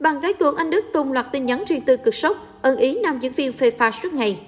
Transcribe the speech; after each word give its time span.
Bạn 0.00 0.20
gái 0.20 0.32
cường 0.32 0.56
anh 0.56 0.70
Đức 0.70 0.84
tung 0.92 1.12
loạt 1.12 1.26
tin 1.32 1.46
nhắn 1.46 1.64
riêng 1.66 1.80
tư 1.80 1.96
cực 1.96 2.14
sốc, 2.14 2.58
ân 2.62 2.76
ý 2.76 3.00
nam 3.00 3.18
diễn 3.18 3.32
viên 3.32 3.52
phê 3.52 3.70
pha 3.70 3.90
suốt 3.90 4.12
ngày. 4.12 4.40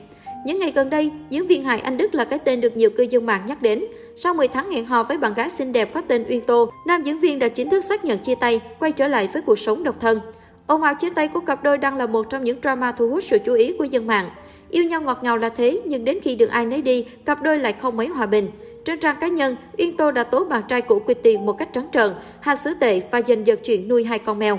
Những 0.47 0.59
ngày 0.59 0.73
gần 0.75 0.91
đây, 0.91 1.11
diễn 1.31 1.47
viên 1.47 1.65
hài 1.65 1.81
Anh 1.81 1.97
Đức 1.97 2.15
là 2.15 2.25
cái 2.25 2.39
tên 2.39 2.61
được 2.61 2.77
nhiều 2.77 2.91
cư 2.91 3.03
dân 3.03 3.27
mạng 3.27 3.43
nhắc 3.47 3.63
đến. 3.63 3.85
Sau 4.17 4.35
10 4.35 4.49
tháng 4.49 4.71
hẹn 4.71 4.85
hò 4.85 5.03
với 5.03 5.19
bạn 5.19 5.35
gái 5.35 5.51
xinh 5.51 5.73
đẹp 5.73 5.95
có 5.95 6.01
tên 6.01 6.25
Uyên 6.29 6.41
Tô, 6.41 6.71
nam 6.87 7.03
diễn 7.03 7.21
viên 7.21 7.39
đã 7.39 7.49
chính 7.49 7.71
thức 7.71 7.85
xác 7.85 8.05
nhận 8.05 8.19
chia 8.19 8.35
tay, 8.35 8.61
quay 8.79 8.93
trở 8.93 9.09
lại 9.09 9.29
với 9.33 9.43
cuộc 9.43 9.59
sống 9.59 9.85
độc 9.85 10.01
thân. 10.01 10.21
Ồn 10.67 10.83
ào 10.83 10.95
chia 10.95 11.11
tay 11.11 11.29
của 11.29 11.41
cặp 11.41 11.63
đôi 11.63 11.79
đang 11.79 11.97
là 11.97 12.07
một 12.07 12.31
trong 12.31 12.45
những 12.45 12.59
drama 12.63 12.93
thu 12.93 13.09
hút 13.09 13.25
sự 13.25 13.39
chú 13.45 13.55
ý 13.55 13.73
của 13.79 13.85
dân 13.85 14.07
mạng. 14.07 14.31
Yêu 14.71 14.85
nhau 14.85 15.01
ngọt 15.01 15.19
ngào 15.23 15.39
là 15.39 15.49
thế, 15.49 15.81
nhưng 15.85 16.05
đến 16.05 16.19
khi 16.23 16.37
đường 16.37 16.51
ai 16.51 16.67
nấy 16.67 16.83
đi, 16.83 17.07
cặp 17.25 17.43
đôi 17.43 17.59
lại 17.59 17.73
không 17.73 17.97
mấy 17.97 18.07
hòa 18.07 18.27
bình. 18.27 18.51
Trên 18.85 19.01
trang 19.01 19.17
cá 19.21 19.29
nhân, 19.29 19.57
Uyên 19.79 19.97
Tô 19.97 20.11
đã 20.11 20.25
tố 20.25 20.45
bạn 20.45 20.63
trai 20.69 20.83
cũ 20.83 20.99
quyệt 20.99 21.19
tiền 21.23 21.47
một 21.47 21.53
cách 21.53 21.69
trắng 21.73 21.89
trợn, 21.93 22.13
hành 22.41 22.57
xử 22.57 22.75
tệ 22.81 23.01
và 23.11 23.23
giành 23.29 23.47
giật 23.47 23.61
chuyện 23.65 23.89
nuôi 23.89 24.05
hai 24.05 24.19
con 24.19 24.39
mèo. 24.39 24.59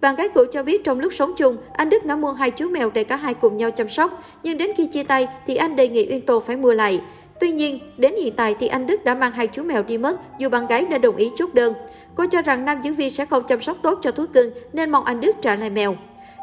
Bạn 0.00 0.16
gái 0.16 0.28
cũ 0.28 0.44
cho 0.52 0.62
biết 0.62 0.84
trong 0.84 1.00
lúc 1.00 1.12
sống 1.12 1.32
chung, 1.36 1.56
anh 1.72 1.90
Đức 1.90 2.04
đã 2.04 2.16
mua 2.16 2.32
hai 2.32 2.50
chú 2.50 2.68
mèo 2.68 2.90
để 2.90 3.04
cả 3.04 3.16
hai 3.16 3.34
cùng 3.34 3.56
nhau 3.56 3.70
chăm 3.70 3.88
sóc, 3.88 4.22
nhưng 4.42 4.58
đến 4.58 4.70
khi 4.76 4.86
chia 4.86 5.02
tay 5.02 5.28
thì 5.46 5.56
anh 5.56 5.76
đề 5.76 5.88
nghị 5.88 6.06
Uyên 6.10 6.20
Tô 6.20 6.40
phải 6.40 6.56
mua 6.56 6.72
lại. 6.72 7.00
Tuy 7.40 7.50
nhiên, 7.50 7.80
đến 7.96 8.14
hiện 8.16 8.32
tại 8.36 8.54
thì 8.60 8.68
anh 8.68 8.86
Đức 8.86 9.04
đã 9.04 9.14
mang 9.14 9.32
hai 9.32 9.46
chú 9.46 9.62
mèo 9.62 9.82
đi 9.82 9.98
mất 9.98 10.16
dù 10.38 10.48
bạn 10.48 10.66
gái 10.66 10.84
đã 10.84 10.98
đồng 10.98 11.16
ý 11.16 11.32
chốt 11.36 11.54
đơn. 11.54 11.74
Cô 12.14 12.26
cho 12.26 12.42
rằng 12.42 12.64
nam 12.64 12.80
diễn 12.82 12.94
viên 12.94 13.10
sẽ 13.10 13.24
không 13.24 13.44
chăm 13.44 13.62
sóc 13.62 13.76
tốt 13.82 13.98
cho 14.02 14.10
thú 14.10 14.24
cưng 14.32 14.50
nên 14.72 14.90
mong 14.90 15.04
anh 15.04 15.20
Đức 15.20 15.36
trả 15.42 15.54
lại 15.54 15.70
mèo. 15.70 15.96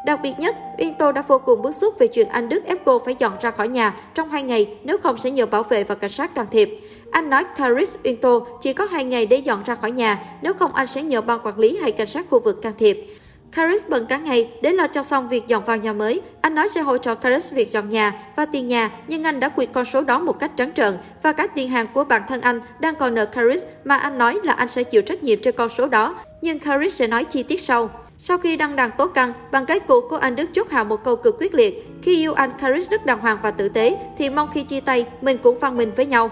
Đặc 0.06 0.20
biệt 0.22 0.32
nhất, 0.38 0.56
Uyên 0.78 0.94
Tô 0.98 1.12
đã 1.12 1.22
vô 1.28 1.38
cùng 1.38 1.62
bức 1.62 1.74
xúc 1.74 1.98
về 1.98 2.06
chuyện 2.06 2.28
anh 2.28 2.48
Đức 2.48 2.64
ép 2.64 2.84
cô 2.84 2.98
phải 2.98 3.16
dọn 3.18 3.32
ra 3.40 3.50
khỏi 3.50 3.68
nhà 3.68 3.94
trong 4.14 4.28
hai 4.28 4.42
ngày, 4.42 4.76
nếu 4.84 4.98
không 4.98 5.18
sẽ 5.18 5.30
nhờ 5.30 5.46
bảo 5.46 5.62
vệ 5.62 5.84
và 5.84 5.94
cảnh 5.94 6.10
sát 6.10 6.34
can 6.34 6.46
thiệp. 6.50 6.80
Anh 7.10 7.30
nói 7.30 7.44
Caris 7.56 7.94
Uyên 8.04 8.16
Tô 8.16 8.46
chỉ 8.62 8.72
có 8.72 8.84
hai 8.84 9.04
ngày 9.04 9.26
để 9.26 9.36
dọn 9.36 9.62
ra 9.66 9.74
khỏi 9.74 9.90
nhà, 9.90 10.22
nếu 10.42 10.54
không 10.54 10.74
anh 10.74 10.86
sẽ 10.86 11.02
nhờ 11.02 11.20
ban 11.20 11.40
quản 11.42 11.58
lý 11.58 11.76
hay 11.76 11.92
cảnh 11.92 12.06
sát 12.06 12.26
khu 12.30 12.40
vực 12.40 12.62
can 12.62 12.72
thiệp. 12.78 13.06
Caris 13.54 13.88
bận 13.88 14.06
cả 14.06 14.16
ngày 14.16 14.50
để 14.62 14.72
lo 14.72 14.86
cho 14.86 15.02
xong 15.02 15.28
việc 15.28 15.46
dọn 15.46 15.64
vào 15.64 15.76
nhà 15.76 15.92
mới. 15.92 16.20
Anh 16.40 16.54
nói 16.54 16.68
sẽ 16.68 16.80
hỗ 16.80 16.98
trợ 16.98 17.14
Caris 17.14 17.52
việc 17.52 17.72
dọn 17.72 17.90
nhà 17.90 18.12
và 18.36 18.46
tiền 18.46 18.68
nhà, 18.68 18.90
nhưng 19.08 19.24
anh 19.24 19.40
đã 19.40 19.48
quyệt 19.48 19.68
con 19.72 19.84
số 19.84 20.00
đó 20.00 20.18
một 20.18 20.38
cách 20.38 20.50
trắng 20.56 20.72
trợn 20.72 20.96
và 21.22 21.32
cả 21.32 21.46
tiền 21.46 21.68
hàng 21.68 21.86
của 21.94 22.04
bản 22.04 22.22
thân 22.28 22.40
anh 22.40 22.60
đang 22.80 22.94
còn 22.94 23.14
nợ 23.14 23.26
Caris 23.26 23.64
mà 23.84 23.96
anh 23.96 24.18
nói 24.18 24.38
là 24.42 24.52
anh 24.52 24.68
sẽ 24.68 24.82
chịu 24.82 25.02
trách 25.02 25.22
nhiệm 25.22 25.38
trên 25.42 25.54
con 25.56 25.70
số 25.78 25.86
đó, 25.88 26.16
nhưng 26.42 26.58
Caris 26.58 26.94
sẽ 26.94 27.06
nói 27.06 27.24
chi 27.24 27.42
tiết 27.42 27.60
sau. 27.60 27.90
Sau 28.18 28.38
khi 28.38 28.56
đăng 28.56 28.76
đàn 28.76 28.90
tố 28.90 29.06
căng, 29.06 29.32
bằng 29.52 29.66
cái 29.66 29.80
cũ 29.80 30.00
của 30.10 30.16
anh 30.16 30.36
Đức 30.36 30.50
chốt 30.52 30.70
hạ 30.70 30.84
một 30.84 31.04
câu 31.04 31.16
cực 31.16 31.36
quyết 31.38 31.54
liệt. 31.54 31.88
Khi 32.02 32.16
yêu 32.16 32.34
anh 32.34 32.50
Caris 32.60 32.90
rất 32.90 33.06
đàng 33.06 33.18
hoàng 33.18 33.38
và 33.42 33.50
tử 33.50 33.68
tế, 33.68 33.96
thì 34.18 34.30
mong 34.30 34.50
khi 34.54 34.62
chia 34.62 34.80
tay, 34.80 35.06
mình 35.20 35.38
cũng 35.38 35.58
văn 35.58 35.76
minh 35.76 35.92
với 35.96 36.06
nhau. 36.06 36.30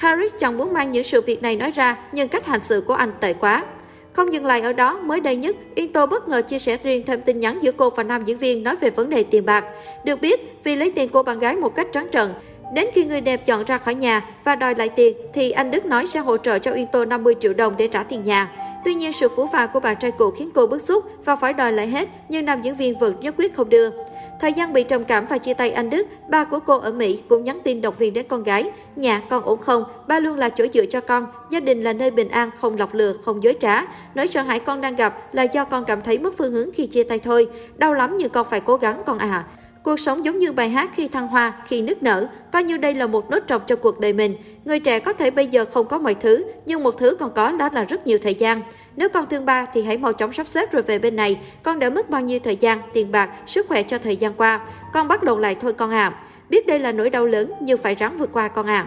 Caris 0.00 0.32
chẳng 0.38 0.58
muốn 0.58 0.72
mang 0.72 0.92
những 0.92 1.04
sự 1.04 1.20
việc 1.20 1.42
này 1.42 1.56
nói 1.56 1.70
ra, 1.70 1.96
nhưng 2.12 2.28
cách 2.28 2.46
hành 2.46 2.64
xử 2.64 2.80
của 2.80 2.94
anh 2.94 3.12
tệ 3.20 3.32
quá. 3.32 3.64
Không 4.12 4.32
dừng 4.32 4.46
lại 4.46 4.60
ở 4.60 4.72
đó, 4.72 4.98
mới 4.98 5.20
đây 5.20 5.36
nhất, 5.36 5.56
Yên 5.74 5.92
Tô 5.92 6.06
bất 6.06 6.28
ngờ 6.28 6.42
chia 6.42 6.58
sẻ 6.58 6.78
riêng 6.82 7.02
thêm 7.06 7.22
tin 7.22 7.40
nhắn 7.40 7.58
giữa 7.62 7.72
cô 7.72 7.90
và 7.90 8.02
nam 8.02 8.24
diễn 8.24 8.38
viên 8.38 8.62
nói 8.62 8.76
về 8.76 8.90
vấn 8.90 9.10
đề 9.10 9.22
tiền 9.22 9.46
bạc. 9.46 9.64
Được 10.04 10.20
biết, 10.20 10.58
vì 10.64 10.76
lấy 10.76 10.92
tiền 10.92 11.08
cô 11.12 11.22
bạn 11.22 11.38
gái 11.38 11.56
một 11.56 11.74
cách 11.74 11.88
trắng 11.92 12.06
trợn, 12.12 12.28
Đến 12.72 12.86
khi 12.92 13.04
người 13.04 13.20
đẹp 13.20 13.46
chọn 13.46 13.64
ra 13.64 13.78
khỏi 13.78 13.94
nhà 13.94 14.26
và 14.44 14.54
đòi 14.54 14.74
lại 14.74 14.88
tiền, 14.88 15.16
thì 15.32 15.50
anh 15.50 15.70
Đức 15.70 15.86
nói 15.86 16.06
sẽ 16.06 16.20
hỗ 16.20 16.36
trợ 16.36 16.58
cho 16.58 16.72
Yên 16.72 16.86
Tô 16.92 17.04
50 17.04 17.34
triệu 17.40 17.54
đồng 17.54 17.74
để 17.76 17.88
trả 17.88 18.02
tiền 18.02 18.22
nhà. 18.22 18.50
Tuy 18.84 18.94
nhiên, 18.94 19.12
sự 19.12 19.28
phũ 19.28 19.46
phàng 19.52 19.68
của 19.72 19.80
bạn 19.80 19.96
trai 20.00 20.10
cũ 20.10 20.30
khiến 20.30 20.50
cô 20.54 20.66
bức 20.66 20.82
xúc 20.82 21.04
và 21.24 21.36
phải 21.36 21.52
đòi 21.52 21.72
lại 21.72 21.86
hết, 21.86 22.08
nhưng 22.28 22.44
nam 22.44 22.62
diễn 22.62 22.76
viên 22.76 22.98
vẫn 22.98 23.20
nhất 23.20 23.34
quyết 23.38 23.54
không 23.54 23.68
đưa. 23.68 23.90
Thời 24.42 24.52
gian 24.52 24.72
bị 24.72 24.82
trầm 24.82 25.04
cảm 25.04 25.26
và 25.26 25.38
chia 25.38 25.54
tay 25.54 25.70
anh 25.70 25.90
Đức, 25.90 26.06
ba 26.28 26.44
của 26.44 26.58
cô 26.60 26.78
ở 26.78 26.92
Mỹ 26.92 27.22
cũng 27.28 27.44
nhắn 27.44 27.60
tin 27.64 27.80
động 27.80 27.94
viên 27.98 28.12
đến 28.12 28.26
con 28.28 28.42
gái. 28.42 28.70
Nhà 28.96 29.22
con 29.28 29.44
ổn 29.44 29.58
không? 29.58 29.84
Ba 30.06 30.18
luôn 30.18 30.38
là 30.38 30.48
chỗ 30.48 30.64
dựa 30.74 30.86
cho 30.86 31.00
con. 31.00 31.26
Gia 31.50 31.60
đình 31.60 31.82
là 31.82 31.92
nơi 31.92 32.10
bình 32.10 32.28
an, 32.28 32.50
không 32.58 32.76
lọc 32.78 32.94
lừa, 32.94 33.12
không 33.12 33.42
dối 33.42 33.56
trá. 33.60 33.82
Nỗi 34.14 34.28
sợ 34.28 34.42
hãi 34.42 34.60
con 34.60 34.80
đang 34.80 34.96
gặp 34.96 35.34
là 35.34 35.42
do 35.42 35.64
con 35.64 35.84
cảm 35.84 36.02
thấy 36.02 36.18
mất 36.18 36.34
phương 36.38 36.52
hướng 36.52 36.70
khi 36.74 36.86
chia 36.86 37.02
tay 37.02 37.18
thôi. 37.18 37.48
Đau 37.76 37.94
lắm 37.94 38.16
nhưng 38.18 38.30
con 38.30 38.46
phải 38.50 38.60
cố 38.60 38.76
gắng 38.76 39.02
con 39.06 39.18
à. 39.18 39.44
Cuộc 39.92 40.00
sống 40.00 40.24
giống 40.24 40.38
như 40.38 40.52
bài 40.52 40.68
hát 40.68 40.90
khi 40.94 41.08
thăng 41.08 41.28
hoa, 41.28 41.52
khi 41.66 41.82
nức 41.82 42.02
nở, 42.02 42.28
coi 42.52 42.64
như 42.64 42.76
đây 42.76 42.94
là 42.94 43.06
một 43.06 43.30
nốt 43.30 43.38
trọc 43.48 43.68
cho 43.68 43.76
cuộc 43.76 44.00
đời 44.00 44.12
mình. 44.12 44.36
Người 44.64 44.80
trẻ 44.80 45.00
có 45.00 45.12
thể 45.12 45.30
bây 45.30 45.46
giờ 45.46 45.64
không 45.64 45.88
có 45.88 45.98
mọi 45.98 46.14
thứ, 46.14 46.44
nhưng 46.66 46.82
một 46.82 46.98
thứ 46.98 47.16
còn 47.20 47.30
có 47.34 47.52
đó 47.52 47.68
là 47.72 47.84
rất 47.84 48.06
nhiều 48.06 48.18
thời 48.22 48.34
gian. 48.34 48.62
Nếu 48.96 49.08
con 49.08 49.26
thương 49.30 49.46
ba 49.46 49.66
thì 49.74 49.82
hãy 49.82 49.98
mau 49.98 50.12
chóng 50.12 50.32
sắp 50.32 50.48
xếp 50.48 50.72
rồi 50.72 50.82
về 50.82 50.98
bên 50.98 51.16
này. 51.16 51.38
Con 51.62 51.78
đã 51.78 51.90
mất 51.90 52.10
bao 52.10 52.20
nhiêu 52.20 52.38
thời 52.44 52.56
gian, 52.56 52.78
tiền 52.92 53.12
bạc, 53.12 53.30
sức 53.46 53.66
khỏe 53.68 53.82
cho 53.82 53.98
thời 53.98 54.16
gian 54.16 54.34
qua. 54.34 54.60
Con 54.92 55.08
bắt 55.08 55.22
đầu 55.22 55.38
lại 55.38 55.56
thôi 55.60 55.72
con 55.72 55.90
à. 55.90 56.12
Biết 56.48 56.66
đây 56.66 56.78
là 56.78 56.92
nỗi 56.92 57.10
đau 57.10 57.26
lớn 57.26 57.52
nhưng 57.60 57.78
phải 57.78 57.94
ráng 57.94 58.18
vượt 58.18 58.30
qua 58.32 58.48
con 58.48 58.66
à. 58.66 58.86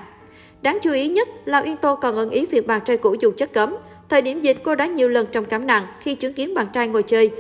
Đáng 0.62 0.80
chú 0.82 0.92
ý 0.92 1.08
nhất 1.08 1.28
là 1.46 1.60
Yên 1.60 1.78
Tô 1.78 1.96
còn 1.96 2.16
ân 2.16 2.30
ý 2.30 2.46
việc 2.46 2.68
bạn 2.68 2.82
trai 2.86 2.98
cũ 2.98 3.16
dùng 3.20 3.36
chất 3.36 3.54
cấm. 3.54 3.76
Thời 4.10 4.22
điểm 4.22 4.42
dịch, 4.42 4.58
cô 4.64 4.76
đã 4.76 4.86
nhiều 4.86 5.10
lần 5.10 5.28
trong 5.32 5.46
cảm 5.46 5.68
nặng 5.68 5.84
khi 6.00 6.16
chứng 6.16 6.34
kiến 6.34 6.54
bạn 6.54 6.68
trai 6.74 6.88
ngồi 6.88 7.04
chơi. 7.04 7.32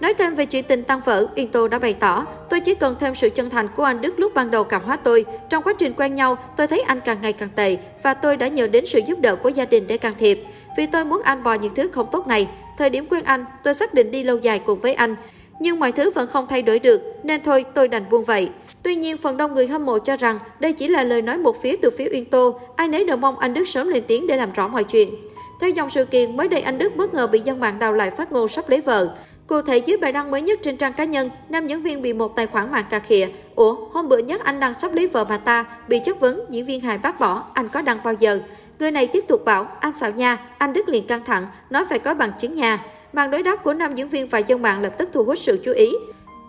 Nói 0.00 0.14
thêm 0.14 0.34
về 0.34 0.46
chuyện 0.46 0.64
tình 0.64 0.82
tăng 0.82 1.00
vỡ, 1.04 1.26
Yên 1.34 1.48
Tô 1.48 1.68
đã 1.68 1.78
bày 1.78 1.94
tỏ, 1.94 2.26
tôi 2.50 2.60
chỉ 2.60 2.74
cần 2.74 2.96
thêm 3.00 3.14
sự 3.14 3.30
chân 3.30 3.50
thành 3.50 3.68
của 3.76 3.84
anh 3.84 4.00
Đức 4.00 4.20
lúc 4.20 4.34
ban 4.34 4.50
đầu 4.50 4.64
cảm 4.64 4.82
hóa 4.82 4.96
tôi. 4.96 5.24
Trong 5.50 5.62
quá 5.62 5.72
trình 5.78 5.92
quen 5.96 6.14
nhau, 6.14 6.38
tôi 6.56 6.66
thấy 6.66 6.80
anh 6.80 7.00
càng 7.00 7.18
ngày 7.22 7.32
càng 7.32 7.48
tệ 7.54 7.76
và 8.02 8.14
tôi 8.14 8.36
đã 8.36 8.48
nhờ 8.48 8.66
đến 8.66 8.86
sự 8.86 9.00
giúp 9.06 9.20
đỡ 9.20 9.36
của 9.36 9.48
gia 9.48 9.64
đình 9.64 9.86
để 9.86 9.98
can 9.98 10.14
thiệp. 10.18 10.44
Vì 10.76 10.86
tôi 10.86 11.04
muốn 11.04 11.22
anh 11.22 11.42
bỏ 11.42 11.54
những 11.54 11.74
thứ 11.74 11.88
không 11.92 12.06
tốt 12.12 12.26
này. 12.26 12.48
Thời 12.78 12.90
điểm 12.90 13.06
quen 13.10 13.24
anh, 13.24 13.44
tôi 13.64 13.74
xác 13.74 13.94
định 13.94 14.10
đi 14.10 14.22
lâu 14.22 14.36
dài 14.38 14.58
cùng 14.58 14.80
với 14.80 14.94
anh. 14.94 15.16
Nhưng 15.60 15.80
mọi 15.80 15.92
thứ 15.92 16.10
vẫn 16.10 16.28
không 16.28 16.46
thay 16.46 16.62
đổi 16.62 16.78
được, 16.78 17.02
nên 17.22 17.42
thôi 17.42 17.64
tôi 17.74 17.88
đành 17.88 18.10
buông 18.10 18.24
vậy. 18.24 18.48
Tuy 18.82 18.96
nhiên, 18.96 19.16
phần 19.16 19.36
đông 19.36 19.54
người 19.54 19.66
hâm 19.66 19.86
mộ 19.86 19.98
cho 19.98 20.16
rằng 20.16 20.38
đây 20.60 20.72
chỉ 20.72 20.88
là 20.88 21.04
lời 21.04 21.22
nói 21.22 21.38
một 21.38 21.62
phía 21.62 21.76
từ 21.82 21.90
phía 21.98 22.08
Uyên 22.12 22.24
Tô. 22.24 22.60
Ai 22.76 22.88
nấy 22.88 23.04
đều 23.04 23.16
mong 23.16 23.38
anh 23.38 23.54
Đức 23.54 23.68
sớm 23.68 23.88
lên 23.88 24.04
tiếng 24.06 24.26
để 24.26 24.36
làm 24.36 24.52
rõ 24.52 24.68
mọi 24.68 24.84
chuyện. 24.84 25.14
Theo 25.60 25.70
dòng 25.70 25.90
sự 25.90 26.04
kiện, 26.04 26.36
mới 26.36 26.48
đây 26.48 26.60
anh 26.60 26.78
Đức 26.78 26.96
bất 26.96 27.14
ngờ 27.14 27.26
bị 27.26 27.40
dân 27.40 27.60
mạng 27.60 27.78
đào 27.78 27.92
lại 27.92 28.10
phát 28.10 28.32
ngôn 28.32 28.48
sắp 28.48 28.68
lấy 28.68 28.80
vợ. 28.80 29.14
Cụ 29.50 29.62
thể 29.62 29.78
dưới 29.78 29.96
bài 29.96 30.12
đăng 30.12 30.30
mới 30.30 30.42
nhất 30.42 30.58
trên 30.62 30.76
trang 30.76 30.92
cá 30.92 31.04
nhân, 31.04 31.30
nam 31.48 31.66
diễn 31.66 31.82
viên 31.82 32.02
bị 32.02 32.12
một 32.12 32.36
tài 32.36 32.46
khoản 32.46 32.70
mạng 32.70 32.84
cà 32.90 32.98
khịa. 32.98 33.28
Ủa, 33.54 33.74
hôm 33.92 34.08
bữa 34.08 34.18
nhất 34.18 34.44
anh 34.44 34.60
đăng 34.60 34.74
sắp 34.74 34.94
lấy 34.94 35.06
vợ 35.06 35.24
mà 35.24 35.36
ta, 35.36 35.64
bị 35.88 35.98
chất 36.04 36.20
vấn, 36.20 36.44
diễn 36.48 36.66
viên 36.66 36.80
hài 36.80 36.98
bác 36.98 37.20
bỏ, 37.20 37.44
anh 37.54 37.68
có 37.68 37.82
đăng 37.82 37.98
bao 38.04 38.14
giờ? 38.14 38.40
Người 38.78 38.90
này 38.90 39.06
tiếp 39.06 39.24
tục 39.28 39.44
bảo, 39.44 39.64
anh 39.80 39.92
xạo 40.00 40.10
nha, 40.10 40.38
anh 40.58 40.72
Đức 40.72 40.88
liền 40.88 41.06
căng 41.06 41.24
thẳng, 41.24 41.46
nói 41.70 41.84
phải 41.88 41.98
có 41.98 42.14
bằng 42.14 42.32
chứng 42.40 42.54
nhà. 42.54 42.84
Màn 43.12 43.30
đối 43.30 43.42
đáp 43.42 43.64
của 43.64 43.74
nam 43.74 43.94
diễn 43.94 44.08
viên 44.08 44.28
và 44.28 44.38
dân 44.38 44.62
mạng 44.62 44.82
lập 44.82 44.92
tức 44.98 45.08
thu 45.12 45.24
hút 45.24 45.38
sự 45.38 45.60
chú 45.64 45.72
ý. 45.72 45.90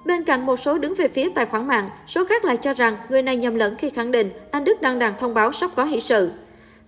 Bên 0.06 0.24
cạnh 0.24 0.46
một 0.46 0.60
số 0.60 0.78
đứng 0.78 0.96
về 0.96 1.08
phía 1.08 1.30
tài 1.36 1.46
khoản 1.46 1.68
mạng, 1.68 1.90
số 2.08 2.26
khác 2.26 2.46
lại 2.46 2.58
cho 2.58 2.74
rằng 2.74 2.98
người 3.10 3.22
này 3.22 3.38
nhầm 3.38 3.56
lẫn 3.56 3.76
khi 3.76 3.90
khẳng 3.90 4.12
định 4.12 4.30
anh 4.52 4.64
Đức 4.64 4.82
đăng 4.82 5.00
đàn 5.00 5.14
thông 5.20 5.34
báo 5.34 5.52
sắp 5.52 5.72
có 5.76 5.84
hỷ 5.84 6.00
sự. 6.00 6.32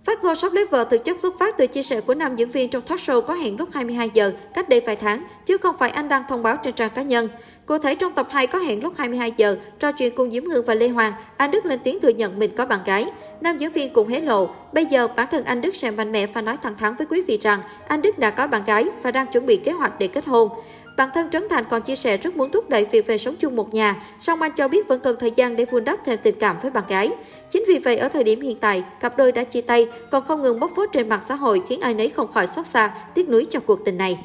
Phát 0.06 0.24
ngôn 0.24 0.36
Shop 0.36 0.53
lấy 0.53 0.66
vợ 0.66 0.84
thực 0.84 1.03
chất 1.06 1.19
xuất 1.19 1.40
phát 1.40 1.58
từ 1.58 1.68
chia 1.68 1.84
sẻ 1.84 2.02
của 2.02 2.14
nam 2.14 2.36
diễn 2.36 2.50
viên 2.50 2.69
trong 2.69 2.81
talk 2.81 3.00
show 3.00 3.22
có 3.22 3.34
hẹn 3.34 3.58
lúc 3.59 3.69
22 3.74 4.09
giờ 4.14 4.34
cách 4.53 4.69
đây 4.69 4.80
vài 4.80 4.96
tháng, 4.96 5.24
chứ 5.46 5.58
không 5.58 5.75
phải 5.80 5.90
anh 5.90 6.09
đăng 6.09 6.24
thông 6.30 6.44
báo 6.44 6.58
trên 6.64 6.74
trang 6.74 6.90
cá 6.96 7.02
nhân. 7.02 7.30
Cụ 7.66 7.78
thể 7.78 7.96
trong 7.96 8.13
tập 8.13 8.28
2 8.31 8.47
có 8.47 8.59
hẹn 8.59 8.84
lúc 8.84 8.94
22 8.97 9.34
giờ, 9.38 9.58
trò 9.80 9.92
chuyện 9.92 10.16
cùng 10.16 10.31
Diễm 10.31 10.46
Hương 10.46 10.66
và 10.66 10.74
Lê 10.74 10.88
Hoàng, 10.88 11.13
anh 11.38 11.52
Đức 11.52 11.66
lên 11.66 11.80
tiếng 11.84 12.00
thừa 12.00 12.09
nhận 12.09 12.40
mình 12.40 12.52
có 12.58 12.66
bạn 12.66 12.80
gái. 12.86 13.06
Nam 13.42 13.58
diễn 13.58 13.72
viên 13.72 13.94
cũng 13.94 14.08
hé 14.08 14.22
lộ, 14.22 14.50
bây 14.74 14.86
giờ 14.86 15.08
bản 15.08 15.28
thân 15.31 15.44
anh 15.44 15.62
Đức 15.62 15.75
sẽ 15.75 15.92
mạnh 15.92 16.12
mẽ 16.12 16.28
và 16.28 16.42
nói 16.42 16.58
thẳng 16.63 16.75
thắn 16.75 16.96
với 16.96 17.08
quý 17.09 17.22
vị 17.22 17.40
rằng 17.42 17.59
anh 17.88 18.02
Đức 18.02 18.19
đã 18.19 18.30
có 18.30 18.47
bạn 18.47 18.63
gái 18.66 18.86
và 19.03 19.12
đang 19.12 19.28
chuẩn 19.28 19.46
bị 19.46 19.58
kế 19.58 19.72
hoạch 19.72 20.00
để 20.00 20.08
kết 20.08 20.25
hôn. 20.25 20.50
Bản 20.98 21.09
thân 21.14 21.30
Trấn 21.30 21.50
Thành 21.50 21.64
còn 21.70 21.81
chia 21.81 21.96
sẻ 21.96 22.18
rất 22.18 22.36
muốn 22.36 22.52
thúc 22.52 22.70
đẩy 22.70 22.86
việc 22.86 23.08
về 23.08 23.18
sống 23.18 23.36
chung 23.36 23.56
một 23.56 23.74
nhà, 23.74 24.04
song 24.22 24.42
anh 24.42 24.52
cho 24.56 24.68
biết 24.68 24.88
vẫn 24.88 25.00
cần 25.00 25.16
thời 25.20 25.31
gian 25.36 25.56
để 25.56 25.66
vun 25.66 25.84
đắp 25.84 26.00
thêm 26.06 26.20
tình 26.24 26.40
cảm 26.40 26.59
với 26.62 26.72
bạn 26.72 26.84
gái. 26.88 27.12
Chính 27.50 27.64
vì 27.68 27.80
vậy 27.80 27.98
ở 27.98 28.09
thời 28.09 28.24
điểm 28.24 28.42
hiện 28.42 28.59
tại, 28.59 28.84
cặp 29.00 29.18
đôi 29.18 29.31
đã 29.31 29.44
chia 29.44 29.62
tay, 29.62 29.88
còn 30.12 30.24
không 30.26 30.42
ngừng 30.42 30.59
bóc 30.59 30.72
phốt 30.76 30.90
trên 30.94 31.09
mạng 31.09 31.22
xã 31.28 31.36
hội 31.36 31.64
khiến 31.68 31.81
ai 31.81 31.94
nấy 31.94 32.09
không 32.09 32.31
khỏi 32.31 32.48
xót 32.48 32.68
xa, 32.68 32.94
tiếc 33.14 33.30
nuối 33.30 33.48
cho 33.50 33.59
cuộc 33.59 33.86
tình 33.86 33.98
này. 33.98 34.18